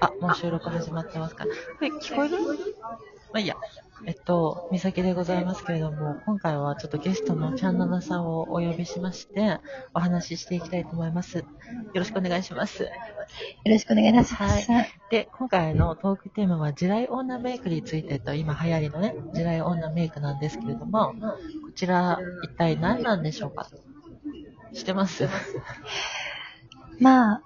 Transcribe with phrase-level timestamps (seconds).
[0.00, 1.50] あ、もう収録始まってますかこ
[1.80, 2.38] れ聞こえる？
[2.38, 3.56] まあいいや。
[4.06, 9.58] えっと、美咲でございますけれども、今回はちょっとゲストのチャンナナさんをお呼びしまして、
[9.92, 11.38] お話ししていきたいと思います。
[11.38, 11.44] よ
[11.94, 12.84] ろしくお願いします。
[12.84, 12.90] よ
[13.64, 14.68] ろしくお願いします。
[15.10, 23.68] で、今回のトークテーマは、地雷女メイクについてと、今流行りのね、地雷女メイクなんですけれども、こちら、一体何なんでしょうか
[24.74, 25.28] 知ってます？
[27.00, 27.42] まあ、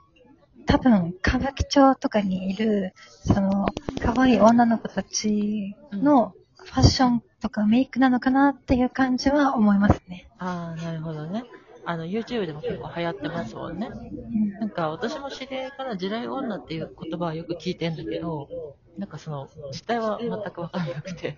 [0.66, 3.66] 多分、歌舞伎町とかにいる、その、
[4.00, 10.28] 可愛い女の子たちのファッションとかメイクなのかなっていう感じは思いますね。
[10.38, 11.44] ああ、なるほどね。
[11.84, 13.90] あの、YouTube でも結構流行ってますもんね。
[13.92, 18.48] うんなんか私も知り合いから地雷女っていう言葉はよく聞いてんだけど、
[18.96, 21.36] なんかその、実態は全くわかんなくて、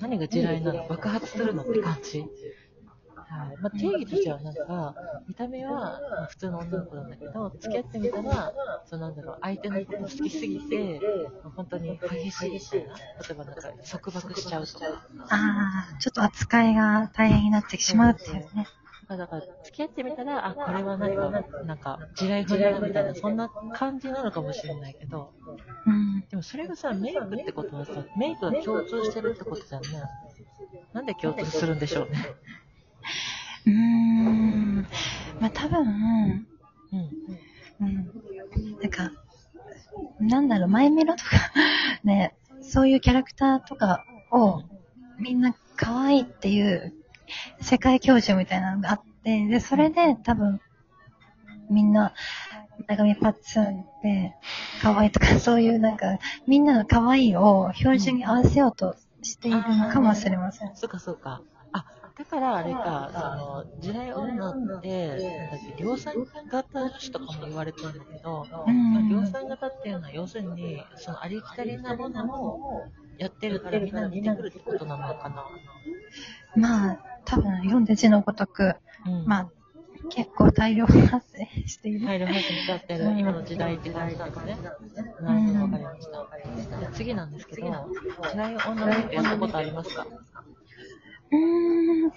[0.00, 0.86] 何が地雷なの？
[0.86, 1.64] 爆発するの？
[1.64, 2.24] って感じ。
[3.28, 3.58] はい。
[3.58, 4.94] まあ、定義としてはなんか、
[5.26, 8.52] 見た目はまあ普通の女の子なんだけど、付き合ってみたら、
[8.86, 11.00] そうなんだろう、相手のこと好きすぎて、
[11.42, 12.94] まあ本当に激しいみたいな。
[12.96, 14.86] 例えばなんか、束縛しちゃうとか。
[15.30, 18.68] ああ、ちょっと扱いが大変になってしまうっていうね。
[19.08, 25.32] まあだから、付き合ってみたら、あ、これはなんか、なんか、地雷踏んだみたいな、そんな感じなのかもしれないけど、
[25.86, 26.20] うん。
[26.30, 30.02] でもそれがさ、メイクってことはさ、メイクが共通してるってことじゃんね。
[30.92, 32.24] なんで共通するんでしょうね。
[33.66, 34.86] うーん。
[35.40, 36.46] まあ多分、うん。
[37.80, 38.10] うん。
[38.80, 39.10] なんか、
[40.20, 41.30] なんだろう、マイメロとか、
[42.04, 44.62] ね、そういうキャラクターとかを、
[45.18, 46.92] みんな可愛いっていう
[47.60, 50.60] 世界教授みたいなのがあって、で、それで多分、
[51.70, 52.12] みんな、
[52.86, 54.34] 長見パッツンで、
[54.82, 60.76] 可愛いとか、 そういうなんか、みんなの可愛いを標準に合わせようとしているのかもしれません。
[60.76, 61.42] そうかそうか。
[61.72, 65.18] あ、だからあれか、その、地雷女って、
[65.78, 66.14] 量産
[66.48, 68.46] 型女子とかも言われてるんだけど、
[69.10, 72.84] 量産型っていうのは要するに、そのありきたりなものを
[73.18, 75.44] やってるからみんな似てくるってことなのかな。
[76.56, 78.76] まあ、多分、読んで字のごとく、
[79.06, 79.50] うんまあ、
[80.08, 82.06] 結構大量発生している。
[82.06, 84.56] 大量配信しちゃってる今の時代って感じなんですね。
[85.20, 86.92] なるほど、わかりました。
[86.92, 90.06] 次なんですけど、地雷女メイクやったことありますか？
[91.30, 92.12] うーん。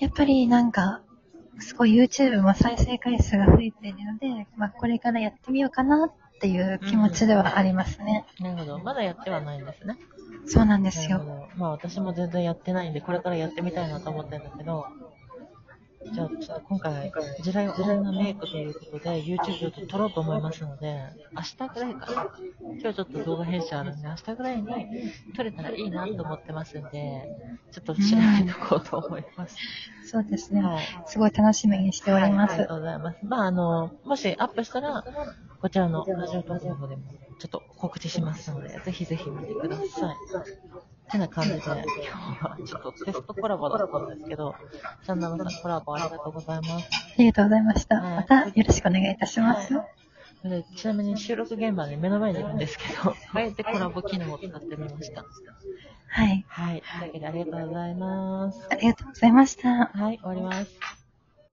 [0.00, 1.02] やっぱりなんか、
[1.58, 8.26] すごい YouTube も再生回数が増えているので、まあこれからやってみようかなっていう気持ちではありますね。
[8.40, 8.78] なるほど。
[8.80, 9.98] まだやってはないんですね。
[10.46, 11.18] そうなんですよ。
[11.18, 11.48] なるほど。
[11.56, 14.86] まあ私も全然やってないんで、これからやってみたいなと思ってるんだけど、
[16.14, 21.00] じゃあ今回、地雷女メイクということで、YouTube ちょっと撮ろうと思いますので、
[21.34, 22.26] 明日ぐらいかな。
[22.80, 24.66] 今日ちょっと動画編集あるんで、明日ぐらいに
[25.34, 27.28] 撮れたらいいなと思ってますんで、
[27.72, 28.00] ちょっと調
[28.46, 29.56] べとこうと思います。
[30.04, 30.62] そうですね。
[30.62, 30.84] はい。
[31.06, 32.52] すごい楽しみにしております。
[32.52, 33.18] はいありがとうございます。
[33.22, 35.04] まあ、あの、もしアップしたら、
[35.60, 37.02] こちらのラジオトークの方でも、
[37.38, 40.16] ちょっと告知しますので、ぜひぜひ見てください。
[41.14, 41.78] てな感じで、今日
[42.44, 44.56] はちょっとテストコラボだったんですけど、
[45.04, 46.88] チャンナルさんコラボありがとうございます。
[46.90, 47.96] ありがとうございました。
[47.96, 49.74] はいまたよろしくお願いいたします。
[50.42, 55.24] でちなみに収録現場で目の前にいるんですけど、あえてコラボ機能を使ってみました。
[56.08, 56.44] はい。
[56.48, 56.82] はい。
[56.82, 58.66] というわけでありがとうございます。
[58.70, 59.68] ありがとうございました。
[59.86, 61.03] はい、終わります。